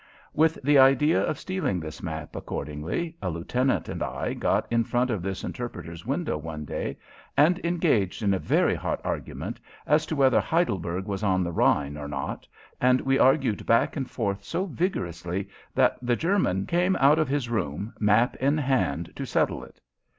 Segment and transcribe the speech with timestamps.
[0.33, 5.11] With the idea of stealing this map, accordingly, a lieutenant and I got in front
[5.11, 6.97] of this interpreter's window one day
[7.37, 11.97] and engaged in a very hot argument as to whether Heidelberg was on the Rhine
[11.97, 12.47] or not,
[12.81, 17.47] and we argued back and forth so vigorously that the German came out of his
[17.47, 19.79] room, map in hand, to settle it.